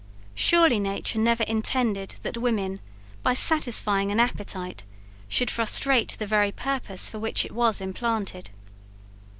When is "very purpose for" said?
6.25-7.19